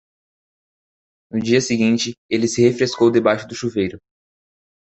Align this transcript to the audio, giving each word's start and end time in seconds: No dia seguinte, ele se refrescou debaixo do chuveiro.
No 1.31 1.37
dia 1.39 1.61
seguinte, 1.61 2.15
ele 2.27 2.47
se 2.47 2.67
refrescou 2.67 3.11
debaixo 3.11 3.47
do 3.47 3.53
chuveiro. 3.53 3.99